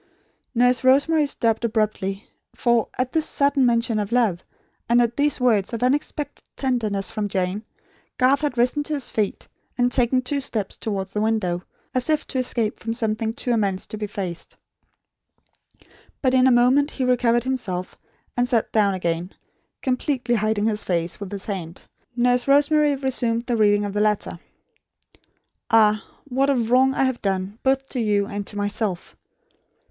[0.55, 4.43] Nurse Rosemary stopped abruptly; for, at this sudden mention of love,
[4.89, 7.63] and at these words of unexpected tenderness from Jane,
[8.17, 11.61] Garth had risen to his feet, and taken two steps towards the window;
[11.93, 14.57] as if to escape from something too immense to be faced.
[16.19, 17.95] But, in a moment he recovered himself,
[18.35, 19.31] and sat down again,
[19.83, 21.83] completely hiding his face with his hand.
[22.15, 24.39] Nurse Rosemary resumed the reading of the letter.
[25.69, 29.15] "Ah, what a wrong I have done, both to you, and to myself!